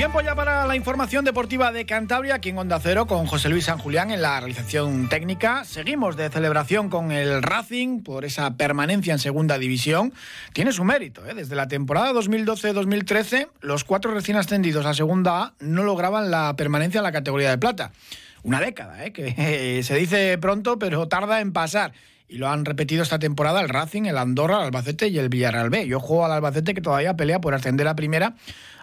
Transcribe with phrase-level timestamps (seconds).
[0.00, 3.66] Tiempo ya para la información deportiva de Cantabria, aquí en Onda Cero, con José Luis
[3.66, 5.66] San Julián en la realización técnica.
[5.66, 10.14] Seguimos de celebración con el Racing por esa permanencia en segunda división.
[10.54, 11.34] Tiene su mérito, ¿eh?
[11.34, 17.00] desde la temporada 2012-2013, los cuatro recién ascendidos a segunda A no lograban la permanencia
[17.00, 17.92] en la categoría de plata.
[18.42, 19.12] Una década, ¿eh?
[19.12, 21.92] que se dice pronto, pero tarda en pasar
[22.30, 25.68] y lo han repetido esta temporada el Racing, el Andorra, el Albacete y el Villarreal
[25.68, 25.86] B.
[25.88, 28.34] Yo juego al Albacete que todavía pelea por ascender a primera,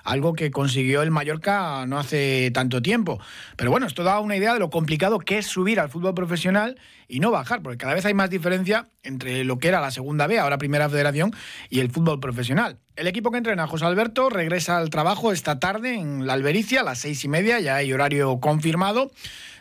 [0.08, 3.20] algo que consiguió el Mallorca no hace tanto tiempo.
[3.58, 6.80] Pero bueno, esto da una idea de lo complicado que es subir al fútbol profesional
[7.10, 10.26] y no bajar, porque cada vez hay más diferencia entre lo que era la segunda
[10.28, 11.34] B, ahora primera federación,
[11.70, 12.80] y el fútbol profesional.
[12.96, 16.84] El equipo que entrena José Alberto regresa al trabajo esta tarde en la Albericia a
[16.84, 19.12] las seis y media, ya hay horario confirmado.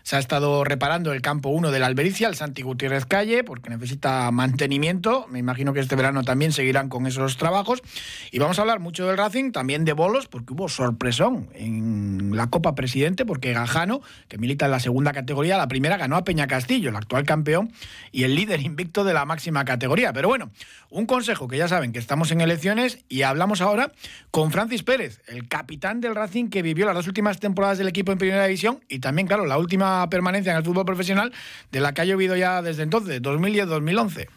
[0.07, 3.71] Se ha estado reparando el campo 1 de la Albericia, el Santi Gutiérrez Calle, porque
[3.71, 5.27] necesita mantenimiento.
[5.29, 7.83] Me imagino que este verano también seguirán con esos trabajos.
[8.31, 12.47] Y vamos a hablar mucho del Racing, también de bolos, porque hubo sorpresón en la
[12.51, 16.47] Copa Presidente, porque Gajano, que milita en la segunda categoría, la primera ganó a Peña
[16.47, 17.73] Castillo, el actual campeón
[18.13, 20.13] y el líder invicto de la máxima categoría.
[20.13, 20.53] Pero bueno,
[20.89, 23.91] un consejo que ya saben que estamos en elecciones y hablamos ahora
[24.31, 28.13] con Francis Pérez, el capitán del Racing que vivió las dos últimas temporadas del equipo
[28.13, 31.33] en Primera División y también, claro, la última permanencia en el fútbol profesional
[31.73, 34.29] de la que ha llovido ya desde entonces, 2010-2011.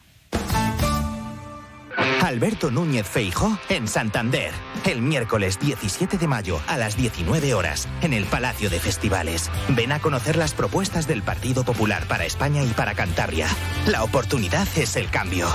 [2.21, 4.51] Alberto Núñez Feijó en Santander.
[4.85, 9.49] El miércoles 17 de mayo a las 19 horas en el Palacio de Festivales.
[9.69, 13.47] Ven a conocer las propuestas del Partido Popular para España y para Cantabria.
[13.88, 15.47] La oportunidad es el cambio.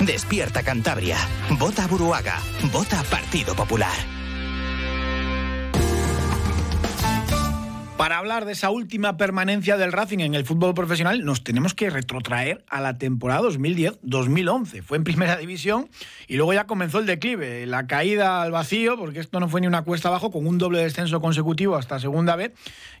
[0.00, 1.18] Despierta Cantabria.
[1.58, 2.38] Vota Buruaga.
[2.72, 4.21] Vota Partido Popular.
[8.02, 11.88] Para hablar de esa última permanencia del Racing en el fútbol profesional, nos tenemos que
[11.88, 14.82] retrotraer a la temporada 2010-2011.
[14.82, 15.88] Fue en primera división
[16.26, 19.68] y luego ya comenzó el declive, la caída al vacío, porque esto no fue ni
[19.68, 22.52] una cuesta abajo, con un doble descenso consecutivo hasta segunda B.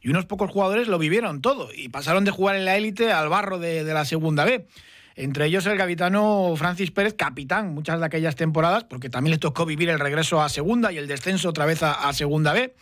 [0.02, 3.28] Y unos pocos jugadores lo vivieron todo y pasaron de jugar en la élite al
[3.28, 4.68] barro de, la segunda B
[5.16, 9.66] entre ellos el capitano Francis Pérez, capitán muchas de aquellas temporadas, porque también le tocó
[9.66, 12.72] vivir el regreso a segunda y el descenso otra vez a, a segunda B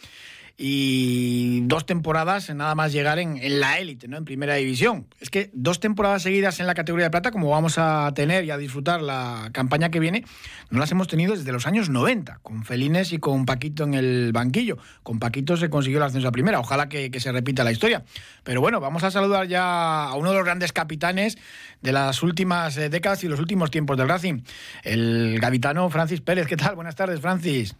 [0.62, 4.18] y dos temporadas en nada más llegar en, la élite, ¿no?
[4.18, 5.06] en primera división.
[5.18, 8.50] Es que dos temporadas seguidas en la categoría de plata, como vamos a tener y
[8.50, 10.22] a disfrutar la campaña que viene,
[10.68, 14.32] no las hemos tenido desde los años 90, con Felines y con Paquito en el
[14.34, 14.76] banquillo.
[15.02, 18.04] Con Paquito se consiguió el ascenso a primera, ojalá que, que se repita la historia.
[18.44, 21.38] Pero bueno, vamos a saludar ya a uno de los grandes capitanes
[21.80, 24.42] de las últimas eh, décadas y los últimos tiempos del Racing,
[24.82, 26.46] el gavitano Francis Pérez.
[26.46, 26.74] ¿Qué tal?
[26.74, 27.74] Buenas tardes, Francis.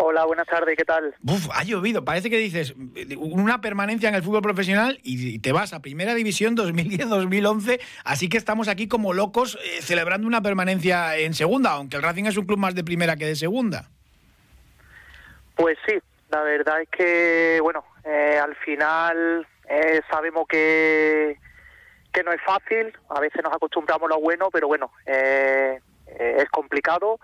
[0.00, 1.12] Hola, buenas tardes, ¿qué tal?
[1.26, 2.04] Uf, ha llovido.
[2.04, 2.72] Parece que dices
[3.18, 7.80] una permanencia en el fútbol profesional y te vas a Primera División 2010-2011.
[8.04, 12.26] Así que estamos aquí como locos eh, celebrando una permanencia en Segunda, aunque el Racing
[12.26, 13.90] es un club más de Primera que de Segunda.
[15.56, 15.94] Pues sí,
[16.30, 21.38] la verdad es que, bueno, eh, al final eh, sabemos que,
[22.12, 22.96] que no es fácil.
[23.08, 27.18] A veces nos acostumbramos a lo bueno, pero bueno, es complicado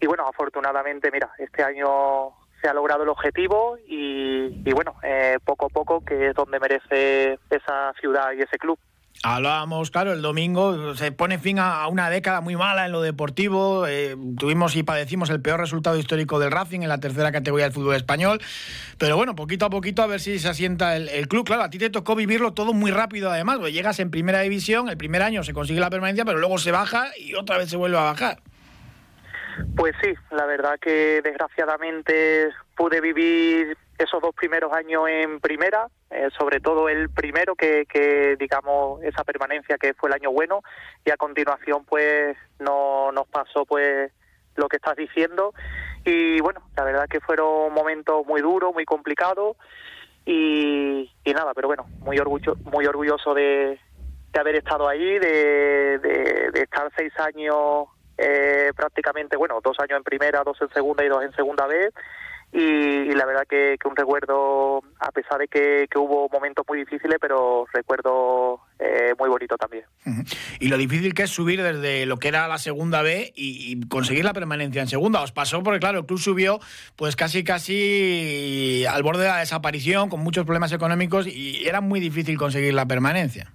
[0.00, 5.66] y bueno, afortunadamente, mira, este año se ha logrado el objetivo y, bueno, eh, poco
[5.66, 8.78] a poco que es donde merece esa ciudad y ese club.
[9.24, 13.84] Hablábamos, claro, el domingo se pone fin a una década muy mala en lo deportivo.
[13.88, 17.72] Eh, tuvimos y padecimos el peor resultado histórico del Racing en la tercera categoría del
[17.72, 18.40] fútbol español.
[18.96, 21.44] Pero bueno, poquito a poquito a ver si se asienta el, el club.
[21.44, 23.58] Claro, a ti te tocó vivirlo todo muy rápido además.
[23.72, 27.08] Llegas en primera división, el primer año se consigue la permanencia, pero luego se baja
[27.18, 28.38] y otra vez se vuelve a bajar.
[29.76, 36.28] Pues sí, la verdad que desgraciadamente pude vivir esos dos primeros años en primera, eh,
[36.38, 40.62] sobre todo el primero que, que, digamos esa permanencia que fue el año bueno
[41.04, 44.12] y a continuación pues no nos pasó pues
[44.54, 45.52] lo que estás diciendo.
[46.04, 49.56] Y bueno la verdad que fueron momentos muy duros muy complicados
[50.24, 53.78] y, nada pero bueno muy orgullo muy orgulloso de,
[54.32, 59.98] de haber estado ahí de, de, de estar seis años eh, prácticamente, bueno, dos años
[59.98, 61.94] en primera, dos en segunda y dos en segunda vez
[62.50, 67.66] y, la verdad que, un recuerdo, a pesar de que, hubo momentos muy difíciles, pero
[67.72, 69.84] recuerdo eh, muy bonito también.
[70.58, 74.24] Y lo difícil que es subir desde lo que era la segunda B y, conseguir
[74.24, 75.20] la permanencia en segunda.
[75.20, 76.58] Os pasó porque, claro, el club subió
[76.96, 82.00] pues casi, casi al borde de la desaparición, con muchos problemas económicos y era muy
[82.00, 83.52] difícil conseguir la permanencia.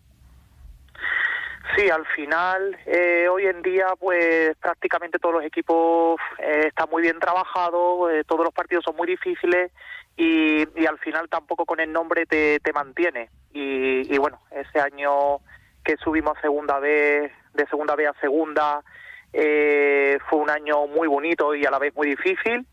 [1.75, 7.01] Sí, al final, eh, hoy en día, pues prácticamente todos los equipos eh, están muy
[7.01, 9.71] bien trabajados, eh, todos los partidos son muy difíciles
[10.15, 13.29] y, al final tampoco con el nombre te, te mantiene.
[13.53, 15.39] Y, bueno, ese año
[15.83, 18.83] que subimos segunda vez, de segunda vez a segunda,
[19.31, 22.67] fue un año muy bonito y a la vez muy difícil.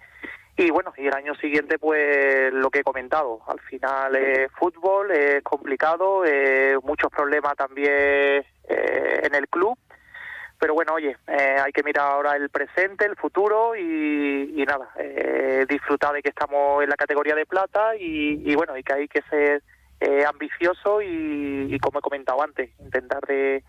[0.60, 5.10] Y bueno, y el año siguiente, pues lo que he comentado, al final es fútbol,
[5.10, 6.22] es complicado,
[6.82, 9.78] muchos problemas también eh, en el club.
[10.58, 15.64] Pero bueno, oye, eh, hay que mirar ahora el presente, el futuro y, nada, eh,
[15.66, 19.22] disfrutar de que estamos en la categoría de plata y, bueno, y que hay que
[19.30, 19.62] ser
[20.26, 23.64] ambicioso y, como he comentado antes, intentar de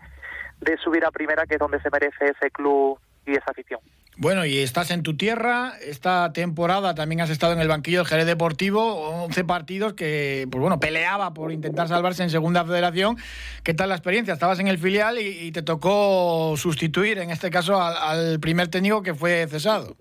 [0.84, 3.80] subir a primera, que es donde se merece ese club y esa afición.
[4.22, 8.06] Bueno, y estás en tu tierra, esta temporada también has estado en el banquillo del
[8.06, 13.16] Jerez Deportivo, 11 partidos que, pues bueno, peleaba por intentar salvarse en Segunda Federación.
[13.64, 14.32] ¿Qué tal la experiencia?
[14.32, 19.12] Estabas en el filial y, te tocó sustituir, en este caso, al, primer técnico que
[19.12, 19.96] fue cesado.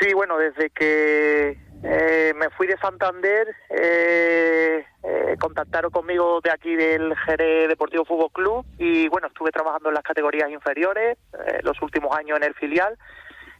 [0.00, 6.76] Sí, bueno, desde que eh, me fui de Santander, eh, eh, contactaron conmigo de aquí
[6.76, 11.80] del Jerez Deportivo Fútbol Club y bueno, estuve trabajando en las categorías inferiores eh, los
[11.82, 12.96] últimos años en el filial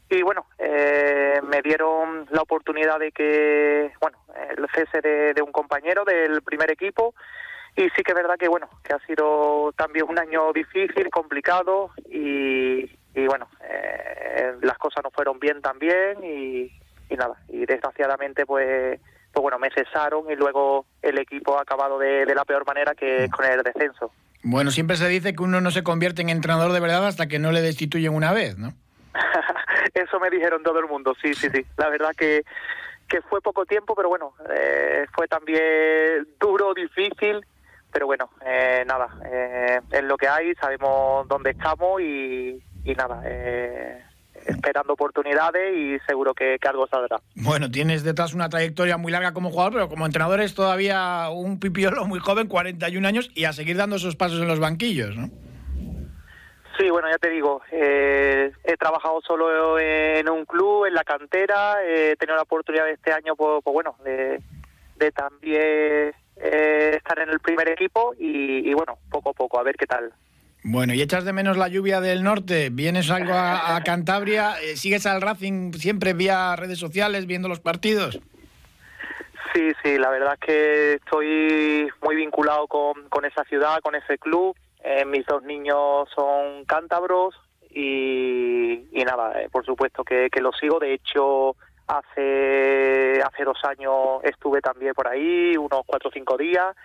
[0.08, 4.18] y bueno, eh, me dieron la oportunidad de que, bueno,
[4.56, 7.14] el cese de, un compañero del primer equipo
[7.74, 11.90] y sí que es verdad que bueno, que ha sido también un año difícil, complicado
[12.08, 12.84] y,
[13.14, 13.48] y bueno,
[14.60, 16.70] las cosas no fueron bien también y,
[17.12, 19.00] y nada, y desgraciadamente pues
[19.32, 23.28] pues bueno, me cesaron y luego el equipo ha acabado de, la peor manera que
[23.30, 24.12] con el descenso.
[24.42, 27.38] Bueno, siempre se dice que uno no se convierte en entrenador de verdad hasta que
[27.38, 28.74] no le destituyen una vez, ¿no?
[29.94, 31.64] Eso me dijeron todo el mundo, sí, sí, sí.
[31.78, 32.42] La verdad que,
[33.08, 37.40] que fue poco tiempo, pero bueno, eh, fue también duro, difícil,
[37.90, 43.22] pero bueno, eh, nada, eh, es lo que hay, sabemos dónde estamos y, y nada,
[43.24, 44.02] eh,
[44.46, 47.18] esperando oportunidades y seguro que, algo saldrá.
[47.34, 51.58] Bueno, tienes detrás una trayectoria muy larga como jugador, pero como entrenador es todavía un
[51.60, 55.30] pipiolo muy joven, 41 años, y a seguir dando esos pasos en los banquillos, ¿no?
[56.78, 61.84] Sí, bueno, ya te digo, eh, he trabajado solo en un club, en la cantera,
[61.84, 64.40] he tenido la oportunidad de este año, pues, pues bueno, de,
[65.12, 69.76] también eh, estar en el primer equipo y, y bueno, poco a poco, a ver
[69.76, 70.12] qué tal.
[70.64, 72.70] Bueno, ¿y echas de menos la lluvia del norte?
[72.70, 74.60] ¿Vienes algo a, Cantabria?
[74.62, 78.20] Eh, ¿Sigues al Racing siempre vía redes sociales viendo los partidos?
[79.52, 84.56] Sí, sí, la verdad es que estoy muy vinculado con, esa ciudad, con ese club.
[84.84, 87.34] Eh, mis dos niños son cántabros
[87.70, 90.78] y, y nada, eh, por supuesto que, que lo sigo.
[90.78, 91.56] De hecho,
[91.88, 96.76] hace, hace dos años estuve también por ahí, unos cuatro o cinco días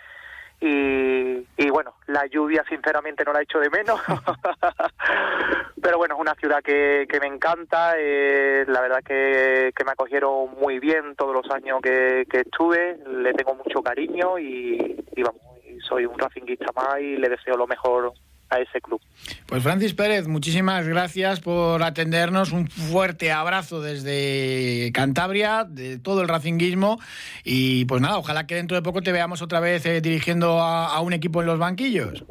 [0.59, 3.99] y, bueno, la lluvia sinceramente no la he hecho de menos,
[5.81, 9.91] pero bueno, es una ciudad que, que me encanta, eh, la verdad que, que, me
[9.91, 15.79] acogieron muy bien todos los años que, que estuve, le tengo mucho cariño y, y
[15.81, 18.13] soy un racinguista más y le deseo lo mejor
[18.49, 19.01] a ese club.
[19.45, 22.51] Pues Francis Pérez, muchísimas gracias por atendernos.
[22.51, 26.99] Un fuerte abrazo desde Cantabria, de todo el racinguismo.
[27.43, 30.95] Y pues nada, ojalá que dentro de poco te veamos otra vez eh, dirigiendo a,
[30.95, 32.23] a, un equipo en los banquillos.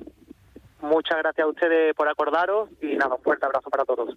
[0.81, 4.15] Muchas gracias a ustedes por acordaros y nada, un fuerte abrazo para todos.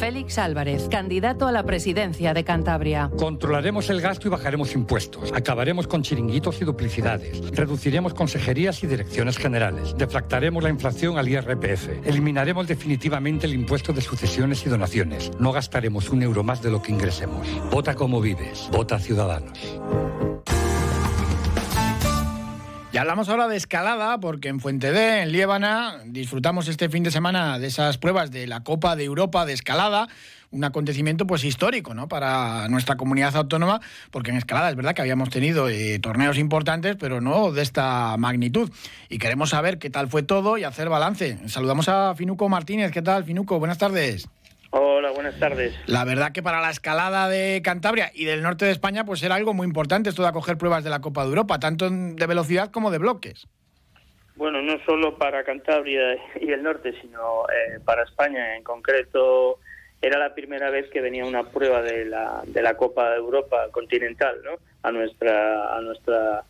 [0.00, 3.10] Félix Álvarez, candidato a la presidencia de Cantabria.
[3.18, 5.30] Controlaremos el gasto y bajaremos impuestos.
[5.34, 7.50] Acabaremos con chiringuitos y duplicidades.
[7.50, 9.94] Reduciremos consejerías y direcciones generales.
[9.98, 12.06] Deflactaremos la inflación al IRPF.
[12.06, 15.32] Eliminaremos definitivamente el impuesto de sucesiones y donaciones.
[15.38, 17.46] No gastaremos un euro más de lo que ingresemos.
[17.70, 18.70] Vota como vives.
[18.72, 19.58] Vota Ciudadanos.
[23.00, 27.58] Hablamos ahora de escalada, porque en Fuente D, en Liébana, disfrutamos este fin de semana
[27.58, 30.06] de esas pruebas de la Copa de Europa de escalada,
[30.50, 32.08] un acontecimiento pues histórico ¿no?
[32.08, 33.80] para nuestra comunidad autónoma,
[34.10, 38.18] porque en escalada es verdad que habíamos tenido eh, torneos importantes, pero no de esta
[38.18, 38.70] magnitud.
[39.08, 41.38] Y queremos saber qué tal fue todo y hacer balance.
[41.48, 42.92] Saludamos a Finuco Martínez.
[42.92, 43.58] ¿Qué tal, Finuco?
[43.58, 44.28] Buenas tardes.
[44.72, 45.74] Hola, buenas tardes.
[45.86, 49.34] La verdad que para la escalada de Cantabria y del norte de España, pues era
[49.34, 52.70] algo muy importante esto de acoger pruebas de la Copa de Europa, tanto de velocidad
[52.70, 53.48] como de bloques.
[54.36, 59.58] Bueno, no solo para Cantabria y el norte, sino eh, para España en concreto
[60.00, 63.66] era la primera vez que venía una prueba de la, de la Copa de Europa
[63.72, 64.52] continental, ¿no?
[64.82, 66.44] A nuestra, a nuestra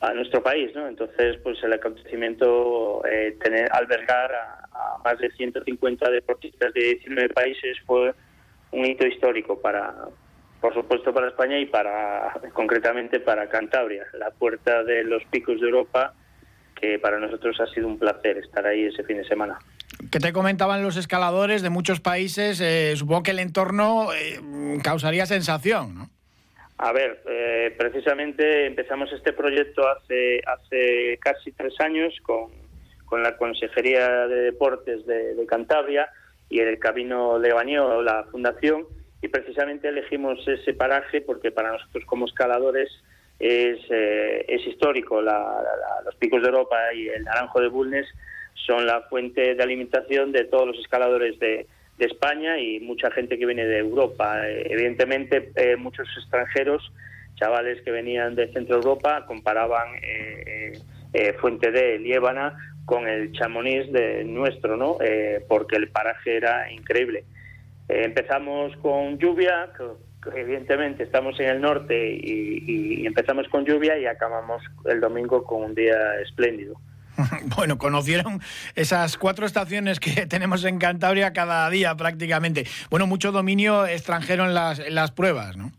[0.00, 0.88] a nuestro país, ¿no?
[0.88, 7.78] Entonces, pues el acontecimiento, eh, tener, albergar a, más de 150 deportistas de 19 países
[7.86, 8.14] fue
[8.72, 9.94] un hito histórico para,
[10.60, 15.66] por supuesto, para España y para, concretamente, para Cantabria, la puerta de los picos de
[15.66, 16.14] Europa,
[16.80, 19.58] que para nosotros ha sido un placer estar ahí ese fin de semana.
[20.10, 22.60] ¿Qué te comentaban los escaladores de muchos países?
[22.60, 24.40] Eh, supongo que el entorno eh,
[24.82, 26.10] causaría sensación, ¿no?
[26.84, 32.50] A ver, eh, precisamente empezamos este proyecto hace, hace casi tres años con,
[33.04, 36.10] con la Consejería de Deportes de, Cantabria
[36.48, 38.84] y el Camino Lebaño, la fundación,
[39.22, 42.90] y precisamente elegimos ese paraje porque para nosotros como escaladores
[43.38, 45.22] es, eh, es histórico.
[45.22, 48.08] los picos de Europa y el Naranjo de Bulnes
[48.66, 51.68] son la fuente de alimentación de todos los escaladores de,
[51.98, 54.48] de España y mucha gente que viene de Europa.
[54.48, 56.92] Eh, evidentemente, eh, muchos extranjeros,
[57.34, 60.78] chavales que venían de Centro Europa, comparaban eh,
[61.40, 62.56] Fuente de Liébana
[62.86, 64.96] con el Chamonix de nuestro, ¿no?
[65.46, 67.24] porque el paraje era increíble.
[67.88, 69.70] empezamos con lluvia,
[70.34, 75.74] evidentemente estamos en el norte y empezamos con lluvia y acabamos el domingo con un
[75.74, 76.76] día espléndido.
[77.56, 78.40] Bueno, conocieron
[78.74, 82.64] esas cuatro estaciones que tenemos en Cantabria cada día prácticamente.
[82.90, 85.72] Bueno, mucho dominio extranjero en las, pruebas, ¿no?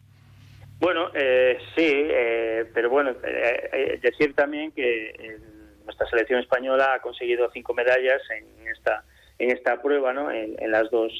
[0.79, 5.39] Bueno, eh, sí, eh, pero bueno, eh, decir también que
[5.85, 9.03] nuestra selección española ha conseguido cinco medallas en esta
[9.39, 10.31] en esta prueba, ¿no?
[10.31, 11.11] En, las dos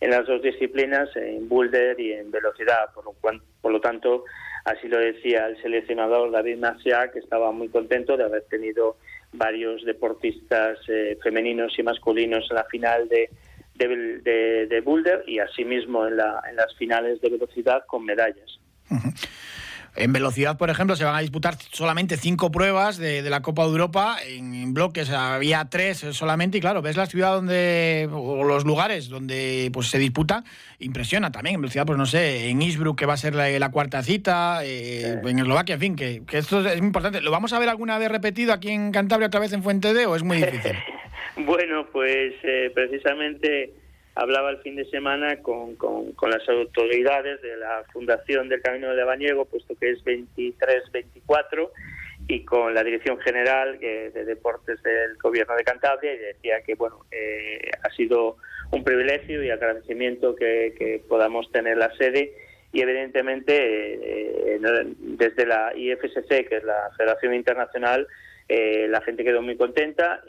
[0.00, 4.24] en las dos disciplinas, en boulder y en velocidad, por lo, por lo tanto,
[4.64, 8.96] así lo decía el seleccionador David Masia, que estaba muy contento de haber tenido
[9.32, 13.30] varios deportistas eh, femeninos y masculinos en la final de,
[13.74, 18.58] de, de, boulder y asimismo en, la, en las finales de velocidad con medallas.
[19.94, 23.68] En velocidad, por ejemplo, se van a disputar solamente cinco pruebas de, la Copa de
[23.68, 24.16] Europa.
[24.26, 26.56] En, bloques había tres solamente.
[26.56, 30.44] Y claro, ves la ciudad donde, o los lugares donde pues se disputa,
[30.78, 31.56] impresiona también.
[31.56, 35.20] En velocidad, pues no sé, en Innsbruck, que va a ser la, cuarta cita, eh,
[35.22, 37.20] en Eslovaquia, en fin, que, esto es muy importante.
[37.20, 40.06] ¿Lo vamos a ver alguna vez repetido aquí en Cantabria, otra vez en Fuente de
[40.06, 40.72] o es muy difícil?
[41.36, 43.74] bueno, pues eh, precisamente
[44.14, 49.04] hablaba el fin de semana con, con, las autoridades de la Fundación del Camino de
[49.04, 51.70] Bañego, puesto que es 23-24,
[52.28, 57.04] y con la Dirección General de Deportes del Gobierno de Cantabria, y decía que bueno
[57.10, 58.36] eh, ha sido
[58.70, 62.32] un privilegio y agradecimiento que, podamos tener la sede.
[62.74, 64.58] Y evidentemente eh,
[64.98, 68.06] desde la IFSC, que es la Federación Internacional,
[68.48, 70.22] eh, la gente quedó muy contenta,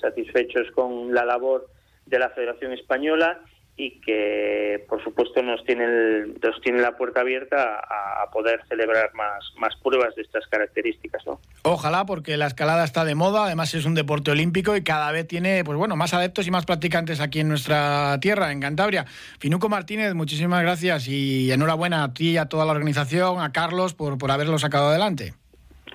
[0.00, 1.68] satisfechos con la labor
[2.06, 3.40] de la Federación Española
[3.78, 9.52] y que por supuesto nos tiene nos tiene la puerta abierta a, poder celebrar más
[9.58, 11.40] más pruebas de estas características ¿no?
[11.62, 15.28] ojalá porque la escalada está de moda además es un deporte olímpico y cada vez
[15.28, 19.04] tiene pues bueno más adeptos y más practicantes aquí en nuestra tierra en Cantabria
[19.38, 23.94] Finuco Martínez muchísimas gracias y enhorabuena a ti y a toda la organización a Carlos
[23.94, 25.34] por por haberlo sacado adelante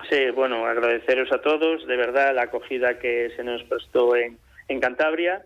[0.08, 4.38] sí bueno agradeceros a todos de verdad la acogida que se nos prestó en
[4.68, 5.42] en Cantabria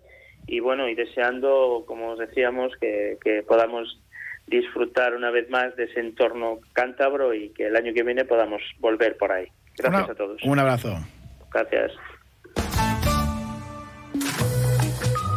[0.47, 4.01] y bueno, y deseando, como os decíamos, que, podamos
[4.47, 8.63] disfrutar una vez más de ese entorno cántabro y que el año que viene podamos
[8.79, 9.47] volver por ahí.
[9.77, 10.41] Gracias a todos.
[10.45, 10.97] Un abrazo.
[11.53, 11.93] Gracias.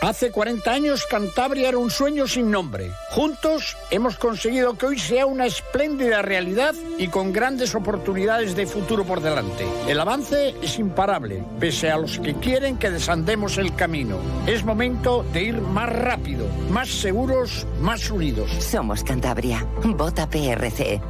[0.00, 2.92] Hace 40 años Cantabria era un sueño sin nombre.
[3.10, 9.04] Juntos hemos conseguido que hoy sea una espléndida realidad y con grandes oportunidades de futuro
[9.04, 9.66] por delante.
[9.88, 14.18] El avance es imparable, pese a los que quieren que desandemos el camino.
[14.46, 18.52] Es momento de ir más rápido, más seguros, más unidos.
[18.52, 19.66] Somos Cantabria.
[19.82, 21.00] Vota PRC.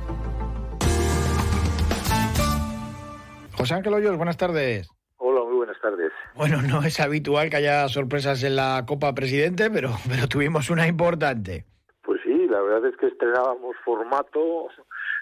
[3.54, 4.88] José Ángel Hoyos, buenas tardes.
[5.18, 6.10] Hola, muy buenas tardes.
[6.38, 10.86] Bueno, no es habitual que haya sorpresas en la Copa Presidente, pero, pero tuvimos una
[10.86, 11.64] importante.
[12.00, 14.68] Pues sí, la verdad es que estrenábamos formato,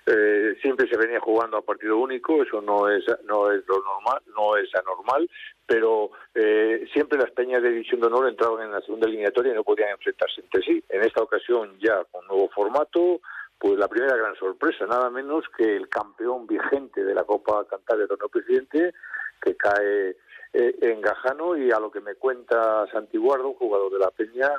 [0.04, 4.20] eh, siempre se venía jugando a partido único, eso no es no es lo normal,
[4.36, 5.26] no es anormal,
[5.64, 9.56] pero eh, siempre las peñas de división de honor entraban en la segunda eliminatoria y
[9.56, 10.84] no podían enfrentarse entre sí.
[10.90, 13.22] En esta ocasión ya con nuevo formato,
[13.58, 18.06] pues la primera gran sorpresa, nada menos que el campeón vigente de la Copa Cantabria
[18.06, 18.92] Torneo Presidente,
[19.40, 20.16] que cae
[20.52, 24.50] eh, en Gajano y a lo que me cuenta Santiguardo, jugador de la Peña,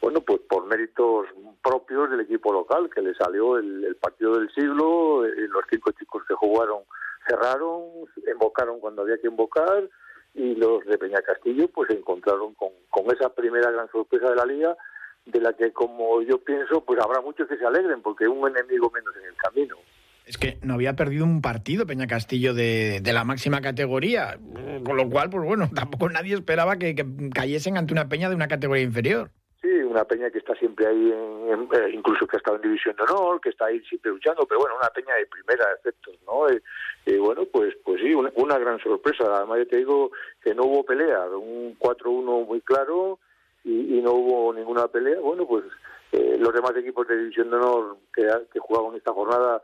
[0.00, 1.26] bueno, pues por méritos
[1.62, 6.22] propios del equipo local, que le salió el, partido del siglo, eh, los cinco chicos
[6.26, 6.82] que jugaron
[7.28, 7.82] cerraron,
[8.32, 9.88] invocaron cuando había que invocar
[10.34, 14.36] y los de Peña Castillo pues se encontraron con, con esa primera gran sorpresa de
[14.36, 14.76] la liga
[15.26, 18.90] de la que como yo pienso pues habrá muchos que se alegren porque un enemigo
[18.90, 19.76] menos en el camino.
[20.30, 24.38] Es que no había perdido un partido Peña Castillo de, la máxima categoría,
[24.84, 28.36] con lo cual, pues bueno, tampoco nadie esperaba que, que cayesen ante una peña de
[28.36, 29.32] una categoría inferior.
[29.60, 32.94] Sí, una peña que está siempre ahí, en, eh, incluso que ha estado en División
[32.94, 36.48] de Honor, que está ahí siempre luchando, pero bueno, una peña de primera efectos, ¿no?
[36.48, 36.62] Y, eh,
[37.06, 39.24] eh, bueno, pues pues sí, una, gran sorpresa.
[39.34, 43.18] Además, yo te digo que no hubo pelea, un 4-1 muy claro
[43.64, 45.18] y, no hubo ninguna pelea.
[45.18, 45.64] Bueno, pues
[46.12, 49.60] los demás equipos de División de Honor que, que jugaban esta jornada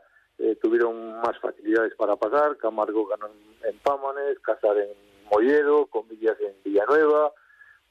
[0.61, 2.57] tuvieron más facilidades para pasar.
[2.57, 3.27] Camargo ganó
[3.63, 4.89] en, Pámanes, Casar en
[5.31, 7.33] Mollero, Comillas en Villanueva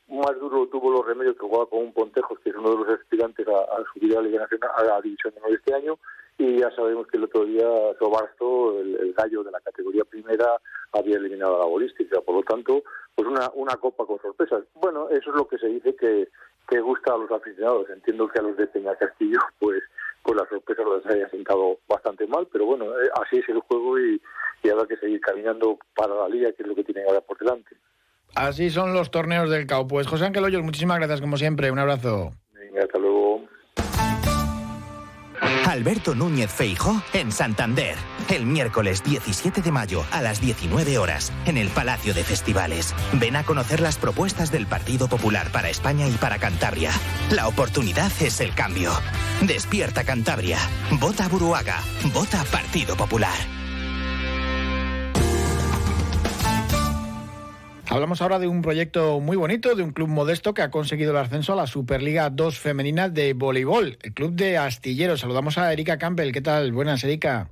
[0.08, 2.88] más duro tuvo los remedios que jugaba con un Pontejos, que es uno de los
[3.00, 5.98] aspirantes a, subir a la Liga Nacional, a la División de este año,
[6.38, 7.66] y ya sabemos que el otro día
[7.98, 10.60] Sobarsto, el, gallo de la categoría primera,
[10.92, 12.84] había eliminado a la bolística, por lo tanto,
[13.14, 14.64] pues una, una copa con sorpresas.
[14.74, 16.28] Bueno, eso es lo que se dice que,
[16.68, 17.88] que gusta a los aficionados.
[17.90, 19.82] Entiendo que a los de Peña Castillo, pues,
[20.26, 23.98] pues la sorpresa les haya sentado bastante mal, pero bueno, eh, así es el juego
[23.98, 24.20] y,
[24.64, 27.38] y habrá que seguir caminando para la liga, que es lo que tienen ahora por
[27.38, 27.76] delante.
[28.34, 29.86] Así son los torneos del CAU.
[29.86, 31.70] Pues José Ángel Hoyos, muchísimas gracias como siempre.
[31.70, 32.32] Un abrazo.
[32.52, 33.44] Venga, hasta luego.
[35.66, 37.96] Alberto Núñez Feijo en Santander.
[38.28, 42.94] El miércoles 17 de mayo a las 19 horas en el Palacio de Festivales.
[43.14, 46.92] Ven a conocer las propuestas del Partido Popular para España y para Cantabria.
[47.30, 48.92] La oportunidad es el cambio.
[49.42, 50.58] Despierta Cantabria.
[50.92, 51.80] Vota Buruaga.
[52.12, 53.65] Vota Partido Popular.
[57.88, 61.18] Hablamos ahora de un proyecto muy bonito, de un club modesto que ha conseguido el
[61.18, 65.20] ascenso a la Superliga 2 femenina de voleibol, el club de Astilleros.
[65.20, 66.32] Saludamos a Erika Campbell.
[66.32, 66.72] ¿Qué tal?
[66.72, 67.48] Buenas, Erika.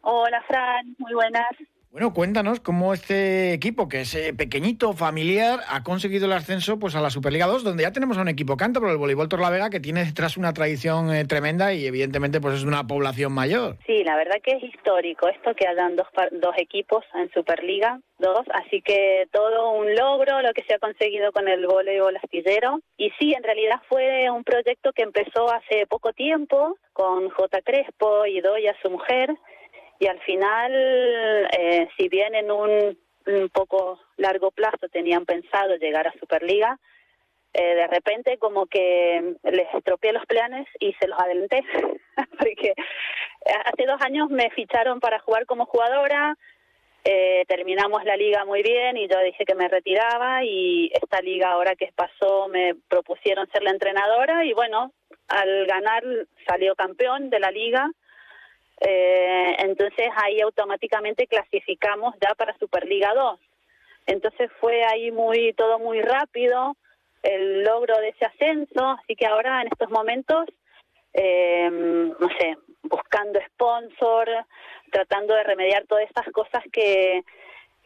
[0.00, 0.94] Hola, Fran.
[0.98, 1.46] Muy buenas.
[1.92, 6.94] Bueno, cuéntanos cómo este equipo, que es eh, pequeñito, familiar, ha conseguido el ascenso pues
[6.94, 9.78] a la Superliga 2, donde ya tenemos a un equipo cántabro, el voleibol Torlavega, que
[9.78, 13.76] tiene detrás una tradición eh, tremenda y evidentemente pues es una población mayor.
[13.84, 16.06] Sí, la verdad que es histórico esto que hayan dos,
[16.40, 21.30] dos equipos en Superliga 2, así que todo un logro lo que se ha conseguido
[21.30, 22.80] con el voleibol astillero.
[22.96, 27.60] Y sí, en realidad fue un proyecto que empezó hace poco tiempo con J.
[27.60, 29.36] Crespo y Doya, su mujer,
[30.02, 30.72] y al final,
[31.56, 32.98] eh, si bien en un,
[33.52, 36.76] poco largo plazo tenían pensado llegar a Superliga,
[37.54, 41.62] eh, de repente como que les estropeé los planes y se los adelanté,
[42.36, 42.74] porque
[43.64, 46.36] hace dos años me ficharon para jugar como jugadora,
[47.04, 51.52] eh, terminamos la liga muy bien y yo dije que me retiraba y esta liga
[51.52, 54.90] ahora que pasó me propusieron ser la entrenadora y bueno,
[55.28, 56.02] al ganar
[56.44, 57.88] salió campeón de la liga
[58.84, 63.40] eh, entonces ahí automáticamente clasificamos ya para Superliga 2.
[64.06, 66.76] Entonces fue ahí muy todo muy rápido
[67.22, 70.46] el logro de ese ascenso, así que ahora en estos momentos,
[71.12, 74.28] eh, no sé, buscando sponsor,
[74.90, 77.22] tratando de remediar todas estas cosas que,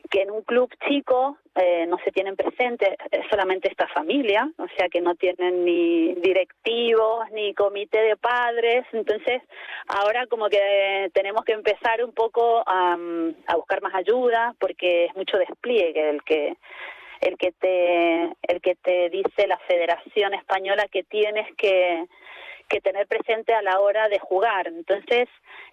[0.08, 2.96] que en un club chico eh, no se tienen presentes
[3.30, 9.42] solamente esta familia, o sea que no tienen ni directivos ni comité de padres, entonces
[9.88, 12.96] ahora como que tenemos que empezar un poco a,
[13.46, 16.56] a buscar más ayuda porque es mucho despliegue el que
[17.20, 22.06] el que te el que te dice la Federación Española que tienes que
[22.68, 24.68] que tener presente a la hora de jugar.
[24.68, 25.28] Entonces,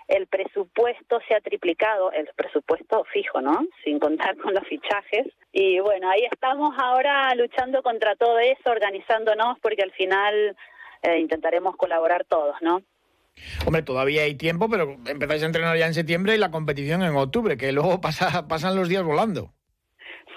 [0.08, 3.66] el presupuesto se ha triplicado, el presupuesto fijo, ¿no?
[3.84, 5.28] Sin contar con los fichajes.
[5.52, 10.56] Y bueno, ahí estamos ahora luchando contra todo eso, organizándonos, porque al final
[11.02, 12.82] eh, intentaremos colaborar todos, ¿no?
[13.66, 17.16] Hombre, todavía hay tiempo, pero empezáis a entrenar ya en septiembre y la competición en
[17.16, 19.54] octubre, que luego pasa, pasan los días volando.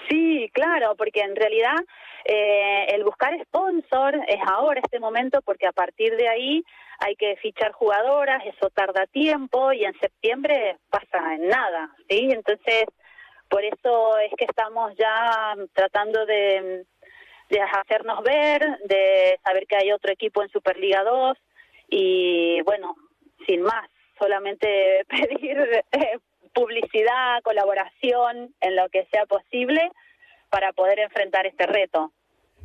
[0.09, 1.75] Sí, claro, porque en realidad
[2.29, 6.61] eh, el buscar sponsor es ahora, este momento, porque a partir de ahí
[6.99, 12.27] hay que fichar jugadoras, eso tarda tiempo y en septiembre pasa en nada, ¿sí?
[12.29, 12.83] Entonces,
[13.47, 16.85] por eso es que estamos ya tratando de,
[17.49, 21.37] de hacernos ver, de saber que hay otro equipo en Superliga 2
[21.87, 22.97] y bueno,
[23.45, 25.59] sin más, solamente pedir
[25.93, 26.19] eh,
[26.53, 29.89] publicidad, colaboración en lo que sea posible
[30.49, 32.11] para poder enfrentar este reto.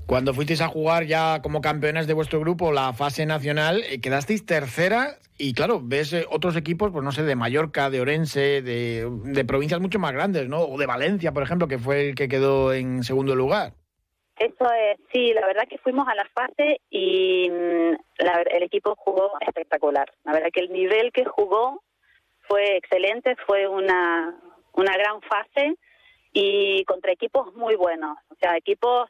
[0.07, 4.45] Cuando fuisteis a jugar ya como campeones de vuestro grupo la fase nacional, eh, quedasteis
[4.45, 9.09] tercera y claro, ves eh, otros equipos, pues no sé, de Mallorca, de Orense, de,
[9.25, 10.61] de provincias mucho más grandes, ¿no?
[10.61, 13.73] O de Valencia, por ejemplo, que fue el que quedó en segundo lugar.
[14.38, 17.95] Eso es, sí, la verdad que fuimos a la fase y mm,
[18.51, 20.11] el equipo jugó espectacular.
[20.25, 21.83] La verdad que el nivel que jugó
[22.49, 24.35] fue excelente, fue una,
[24.73, 25.77] una gran fase
[26.33, 29.09] y contra equipos muy buenos, o sea, equipos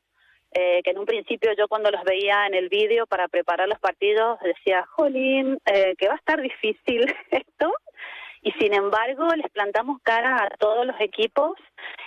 [0.55, 3.79] eh, que en un principio yo cuando los veía en el vídeo para preparar los
[3.79, 7.73] partidos decía, jolín, eh, que va a estar difícil esto,
[8.43, 11.53] y sin embargo les plantamos cara a todos los equipos,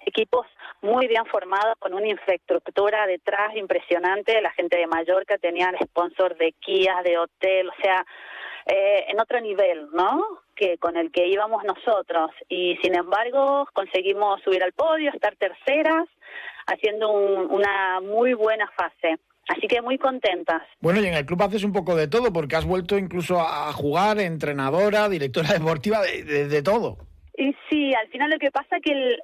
[0.06, 0.46] equipos
[0.82, 6.36] muy bien formados con una infraestructura detrás impresionante, la gente de Mallorca tenía el sponsor
[6.38, 8.06] de Kia, de hotel, o sea,
[8.66, 10.22] eh, en otro nivel, ¿no?
[10.56, 12.32] Que con el que íbamos nosotros.
[12.50, 16.08] Y sin embargo conseguimos subir al podio, estar terceras,
[16.68, 19.20] haciendo una muy buena fase.
[19.48, 20.64] Así que muy contentas.
[20.82, 23.72] Bueno, y en el club haces un poco de todo, porque has vuelto incluso a
[23.74, 26.98] jugar, entrenadora, directora deportiva, de, de, todo.
[27.38, 29.18] Y sí, al final lo que pasa es que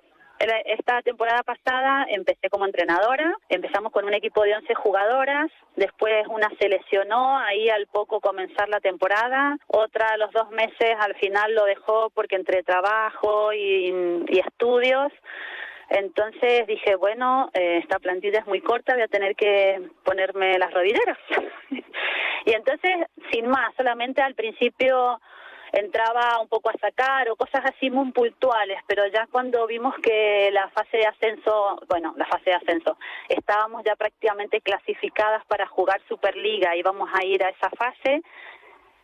[0.65, 6.49] esta temporada pasada empecé como entrenadora, empezamos con un equipo de 11 jugadoras, después una
[6.59, 11.53] se lesionó ahí al poco comenzar la temporada, otra a los dos meses al final
[11.53, 13.91] lo dejó porque entre trabajo y,
[14.39, 15.11] estudios
[15.89, 20.73] entonces dije, bueno, eh, esta plantilla es muy corta, voy a tener que ponerme las
[20.73, 21.17] rodilleras.
[22.45, 22.91] y entonces,
[23.29, 25.19] sin más, solamente al principio
[25.73, 30.49] entraba un poco a sacar o cosas así muy puntuales, pero ya cuando vimos que
[30.51, 32.97] la fase de ascenso, bueno, la fase de ascenso,
[33.29, 38.21] estábamos ya prácticamente clasificadas para jugar Superliga, íbamos a ir a esa fase,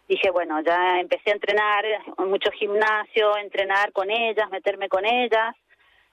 [0.08, 1.86] dije, bueno, ya empecé a entrenar,
[2.18, 5.56] mucho gimnasio, entrenar con ellas, meterme con ellas,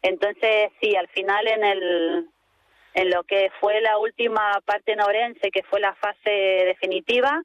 [0.03, 2.29] entonces, sí, al final en el
[2.95, 7.43] en lo que fue la última parte norense, que fue la fase definitiva,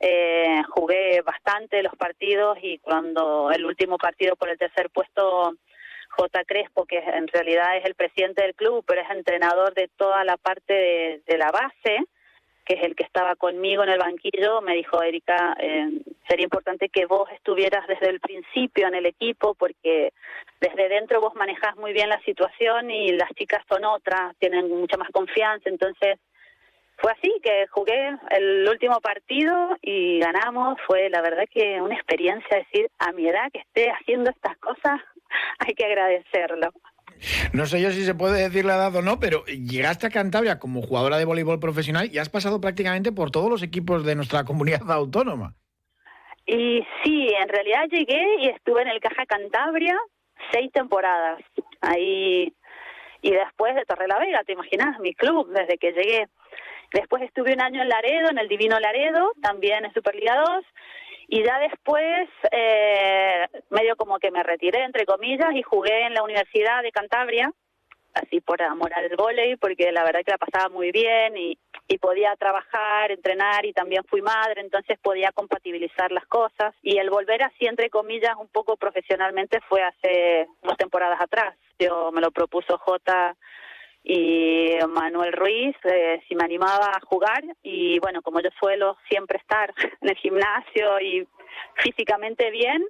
[0.00, 5.54] eh, jugué bastante los partidos y cuando el último partido por el tercer puesto,
[6.10, 6.44] J.
[6.44, 10.36] Crespo, que en realidad es el presidente del club, pero es entrenador de toda la
[10.36, 12.04] parte de la base,
[12.64, 15.88] que es el que estaba conmigo en el banquillo, me dijo, Erika, eh,
[16.28, 20.12] sería importante que vos estuvieras desde el principio en el equipo porque
[20.60, 24.98] desde dentro vos manejás muy bien la situación y las chicas son otras, tienen mucha
[24.98, 26.18] más confianza, entonces
[26.98, 32.58] fue así que jugué el último partido y ganamos, fue la verdad que una experiencia
[32.58, 35.00] decir, a mi edad que esté haciendo estas cosas,
[35.60, 36.70] hay que agradecerlo.
[37.52, 40.58] No sé yo si se puede decir la edad o no, pero llegaste a Cantabria
[40.58, 44.44] como jugadora de voleibol profesional y has pasado prácticamente por todos los equipos de nuestra
[44.44, 45.54] comunidad autónoma.
[46.46, 49.96] Y sí, en realidad llegué y estuve en el Caja Cantabria
[50.52, 51.40] seis temporadas.
[51.80, 52.52] Ahí
[53.20, 56.26] y después de Torre la Vega, te imaginas, mi club desde que llegué.
[56.92, 60.64] Después estuve un año en Laredo, en el Divino Laredo, también en Superliga 2,
[61.28, 66.22] y ya después, eh, medio como que me retiré, entre comillas, y jugué en la
[66.22, 67.52] Universidad de Cantabria,
[68.14, 71.98] así por amor al volei, porque la verdad que la pasaba muy bien y, y
[71.98, 76.74] podía trabajar, entrenar y también fui madre, entonces podía compatibilizar las cosas.
[76.82, 81.54] Y el volver así, entre comillas, un poco profesionalmente fue hace dos temporadas atrás.
[81.78, 83.36] Yo me lo propuso J
[84.04, 89.38] y Manuel Ruiz eh, si me animaba a jugar y bueno, como yo suelo siempre
[89.38, 91.26] estar en el gimnasio y
[91.74, 92.84] físicamente bien,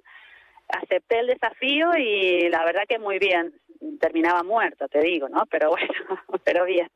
[0.69, 3.53] acepté el desafío y la verdad que muy bien.
[4.01, 5.45] Terminaba muerto, te digo, ¿no?
[5.49, 5.87] Pero bueno,
[6.43, 6.89] pero bien.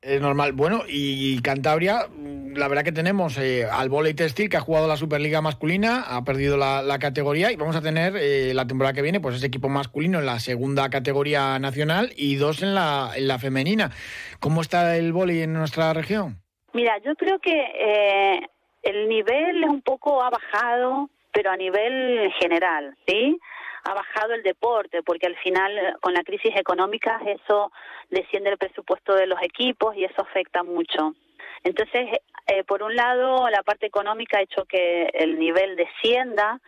[0.00, 0.52] Es normal.
[0.52, 2.06] Bueno, y Cantabria,
[2.54, 6.22] la verdad que tenemos eh, al volei textil que ha jugado la Superliga masculina, ha
[6.22, 9.68] perdido la, categoría y vamos a tener eh, la temporada que viene pues ese equipo
[9.68, 13.90] masculino en la segunda categoría nacional y dos en la, en la femenina.
[14.38, 16.42] ¿Cómo está el volei en nuestra región?
[16.74, 18.40] Mira, yo creo que eh,
[18.82, 23.36] el nivel un poco ha bajado, pero a nivel general, ¿sí?
[23.84, 27.72] Ha bajado el deporte, porque al final eh, con la crisis económica eso
[28.10, 31.14] desciende el presupuesto de los equipos y eso afecta mucho.
[31.64, 36.60] Entonces, eh, por un lado, la parte económica ha hecho que el nivel descienda,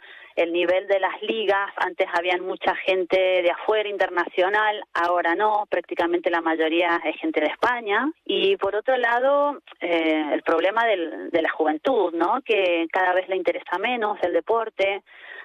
[0.43, 6.31] el nivel de las ligas, antes habían mucha gente de afuera internacional, ahora no, prácticamente
[6.31, 8.11] la mayoría es gente de España.
[8.25, 12.41] Y por otro lado, eh, el problema del, de la juventud, ¿no?
[12.43, 15.03] que cada vez le interesa menos el deporte,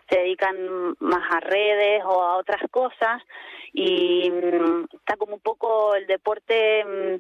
[0.10, 3.22] se dedican más a redes o a otras cosas
[3.74, 7.16] y mm, está como un poco el deporte mm,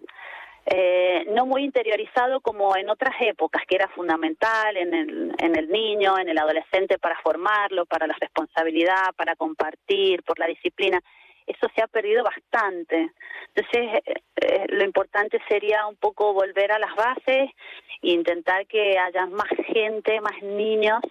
[0.67, 5.69] eh, no muy interiorizado como en otras épocas, que era fundamental en el, en el
[5.69, 10.99] niño, en el adolescente para formarlo, para la responsabilidad, para compartir, por la disciplina.
[11.45, 13.12] eso se ha perdido bastante.
[13.54, 14.01] Entonces,
[14.38, 17.51] eh, lo importante sería un poco volver a las bases
[18.01, 21.01] e intentar que haya más gente, más niños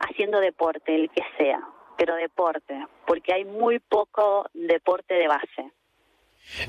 [0.00, 1.60] haciendo deporte, el que sea,
[1.96, 5.70] pero deporte, porque hay muy poco deporte de base.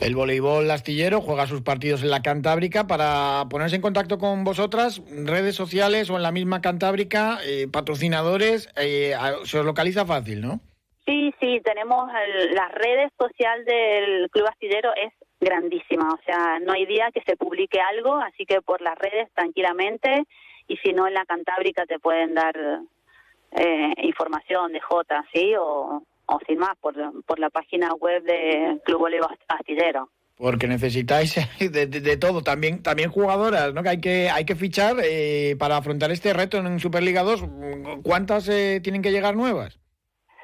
[0.02, 2.88] El voleibol astillero juega sus partidos en la Cantábrica.
[2.88, 8.70] Para ponerse en contacto con vosotras, redes sociales o en la misma Cantábrica, eh, patrocinadores,
[8.78, 10.60] eh, se localiza fácil, ¿no?
[11.06, 12.10] Sí, sí, tenemos
[12.54, 17.36] las redes sociales del Club Astillero es grandísima, o sea, no hay día que se
[17.36, 20.24] publique algo, así que por las redes tranquilamente
[20.68, 22.56] y si no en la Cantábrica te pueden dar
[23.52, 25.54] eh, información de J, ¿sí?
[25.60, 30.10] O, o sin más, por, por la página web de Club Bolívar Astillero.
[30.38, 33.84] Porque necesitáis de, todo, también también jugadoras, ¿no?
[33.84, 37.46] Que hay que hay que fichar eh, para afrontar este reto en Superliga 2.
[38.04, 39.80] ¿Cuántas eh, tienen que llegar nuevas?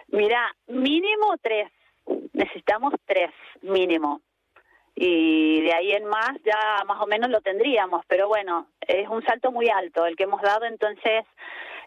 [0.09, 1.71] Mira, mínimo tres.
[2.33, 4.21] Necesitamos tres, mínimo.
[4.95, 9.23] Y de ahí en más ya más o menos lo tendríamos, pero bueno, es un
[9.23, 11.23] salto muy alto el que hemos dado, entonces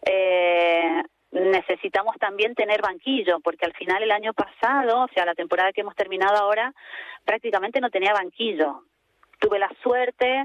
[0.07, 5.73] eh, necesitamos también tener banquillo, porque al final el año pasado, o sea, la temporada
[5.73, 6.73] que hemos terminado ahora,
[7.25, 8.85] prácticamente no tenía banquillo.
[9.39, 10.45] Tuve la suerte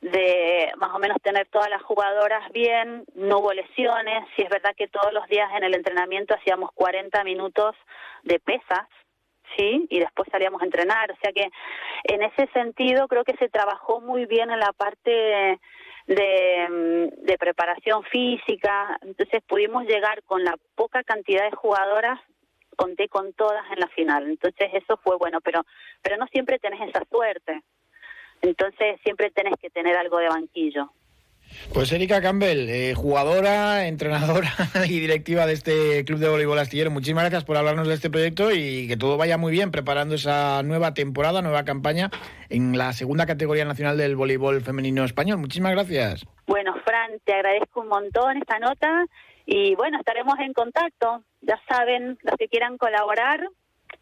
[0.00, 4.74] de más o menos tener todas las jugadoras bien, no hubo lesiones, si es verdad
[4.76, 7.74] que todos los días en el entrenamiento hacíamos 40 minutos
[8.22, 8.86] de pesas,
[9.56, 9.86] ¿sí?
[9.88, 11.48] Y después salíamos a entrenar, o sea que
[12.04, 15.58] en ese sentido creo que se trabajó muy bien en la parte
[16.06, 22.20] de, de preparación física, entonces pudimos llegar con la poca cantidad de jugadoras
[22.74, 24.28] conté con todas en la final.
[24.28, 25.64] Entonces eso fue bueno, pero
[26.02, 27.62] pero no siempre tenés esa suerte.
[28.42, 30.90] Entonces siempre tenés que tener algo de banquillo.
[31.72, 34.52] Pues Erika Campbell, eh, jugadora, entrenadora
[34.88, 38.52] y directiva de este Club de Voleibol Astillero, muchísimas gracias por hablarnos de este proyecto
[38.52, 42.10] y que todo vaya muy bien preparando esa nueva temporada, nueva campaña
[42.48, 45.38] en la segunda categoría nacional del voleibol femenino español.
[45.38, 46.26] Muchísimas gracias.
[46.46, 49.06] Bueno, Fran, te agradezco un montón esta nota
[49.46, 51.22] y bueno, estaremos en contacto.
[51.40, 53.40] Ya saben, los que quieran colaborar,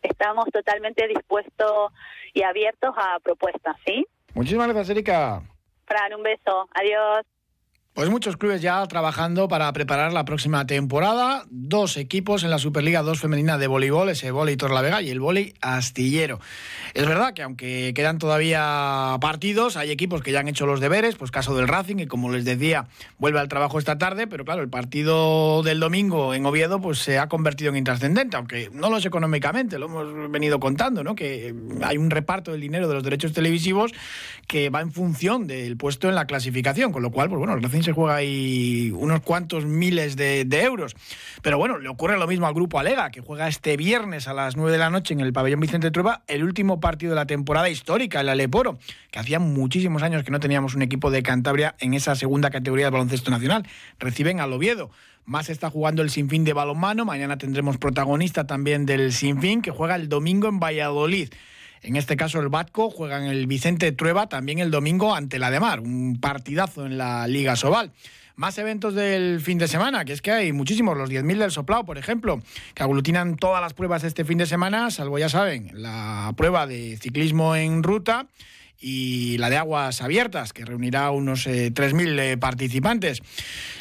[0.02, 1.92] estamos totalmente dispuestos
[2.34, 4.06] y abiertos a propuestas, ¿sí?
[4.34, 5.42] Muchísimas gracias, Erika.
[5.86, 6.68] Fran, un beso.
[6.74, 7.26] Adiós.
[7.94, 11.44] Pues muchos clubes ya trabajando para preparar la próxima temporada.
[11.50, 15.52] Dos equipos en la Superliga 2 femenina de voleibol, ese volei Torlavega y el volei
[15.60, 16.40] Astillero.
[16.94, 21.16] Es verdad que aunque quedan todavía partidos, hay equipos que ya han hecho los deberes,
[21.16, 22.86] pues caso del Racing, que como les decía,
[23.18, 27.18] vuelve al trabajo esta tarde, pero claro, el partido del domingo en Oviedo pues se
[27.18, 31.14] ha convertido en intrascendente, aunque no lo es económicamente, lo hemos venido contando, ¿no?
[31.14, 33.92] Que hay un reparto del dinero de los derechos televisivos
[34.46, 37.62] que va en función del puesto en la clasificación, con lo cual, pues bueno, el
[37.62, 40.94] Racing se juega ahí unos cuantos miles de, euros.
[41.42, 44.56] Pero bueno, le ocurre lo mismo al grupo Alega, que juega este viernes a las
[44.56, 47.68] 9 de la noche en el pabellón Vicente Trueba, el último partido de la temporada
[47.68, 48.78] histórica, el Aleporo,
[49.10, 52.86] que hacía muchísimos años que no teníamos un equipo de Cantabria en esa segunda categoría
[52.86, 53.66] de baloncesto nacional.
[53.98, 54.90] Reciben al Oviedo.
[55.24, 57.04] Más está jugando el Sinfín de balonmano.
[57.04, 61.30] Mañana tendremos protagonista también del Sinfín, que juega el domingo en Valladolid.
[61.82, 65.50] En este caso el Batco juega en el Vicente Trueba también el domingo ante la
[65.50, 67.90] de Mar, un partidazo en la Liga Sobal.
[68.36, 71.84] Más eventos del fin de semana, que es que hay muchísimos, los 10.000 del Soplao,
[71.84, 72.40] por ejemplo,
[72.74, 76.96] que aglutinan todas las pruebas este fin de semana, salvo ya saben, la prueba de
[76.96, 78.26] ciclismo en ruta
[78.82, 83.22] y la de aguas abiertas, que reunirá unos 3.000 eh, eh, participantes.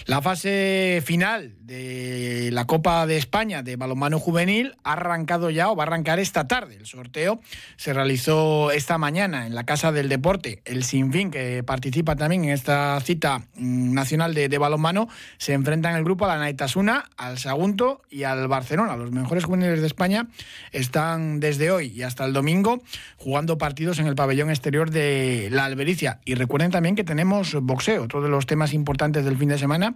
[0.05, 5.75] La fase final de la Copa de España de balonmano juvenil ha arrancado ya o
[5.75, 6.75] va a arrancar esta tarde.
[6.75, 7.41] El sorteo
[7.77, 10.61] se realizó esta mañana en la Casa del Deporte.
[10.65, 15.95] El Sinfín, que participa también en esta cita mm, nacional de, balonmano, se enfrenta en
[15.95, 18.95] el grupo a la Naitasuna, al Sagunto y al Barcelona.
[18.95, 20.27] Los mejores juveniles de España
[20.71, 22.83] están desde hoy y hasta el domingo
[23.17, 26.19] jugando partidos en el pabellón exterior de la Albericia.
[26.25, 29.95] Y recuerden también que tenemos boxeo, otro de los temas importantes del fin de semana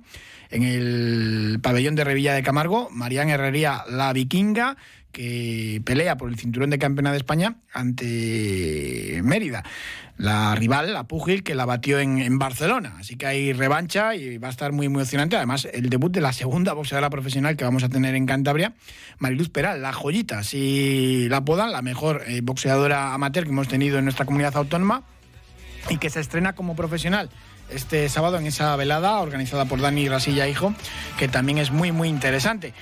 [0.49, 4.77] en el pabellón de Revilla de Camargo, Marián Herrería La Vikinga,
[5.15, 9.63] que pelea por el cinturón de campeona de España ante Mérida.
[10.17, 12.97] La rival, la Pugil, que la batió en, Barcelona.
[12.99, 15.38] Así que hay revancha y va a estar muy, muy emocionante.
[15.38, 18.73] Además, el debut de la segunda boxeadora profesional que vamos a tener en Cantabria,
[19.17, 23.97] Mariluz Peral, la joyita, si la podan, la mejor eh, boxeadora amateur que hemos tenido
[23.97, 25.04] en nuestra comunidad autónoma
[25.89, 27.30] y que se estrena como profesional
[27.69, 30.73] este sábado en esa velada organizada por Dani Rasilla Hijo,
[31.17, 32.73] que también es muy, muy interesante.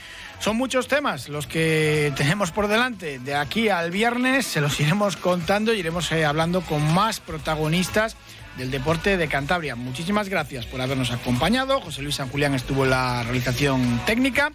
[0.44, 3.18] Son muchos temas los que tenemos por delante.
[3.18, 8.18] De aquí al viernes se los iremos contando y iremos eh, hablando con más protagonistas
[8.58, 9.78] del deporte de Cantabria.
[9.78, 11.80] Muchísimas gracias por habernos acompañado.
[11.80, 14.52] José Luis San Julián estuvo en la realización técnica.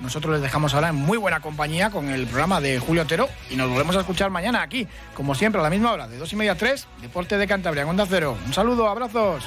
[0.00, 3.56] Nosotros les dejamos ahora en muy buena compañía con el programa de Julio Otero y
[3.56, 6.36] nos volvemos a escuchar mañana aquí, como siempre, a la misma hora, de dos y
[6.36, 8.36] media a tres, Deporte de Cantabria, Onda Cero.
[8.44, 9.42] Un saludo, abrazos.